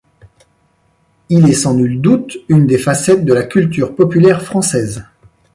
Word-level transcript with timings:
Il 1.29 1.47
est 1.47 1.53
sans 1.53 1.75
nul 1.75 2.01
doute 2.01 2.35
une 2.49 2.65
des 2.65 2.79
facettes 2.79 3.23
de 3.23 3.33
la 3.35 3.43
culture 3.43 3.95
populaire 3.95 4.41
française. 4.41 5.05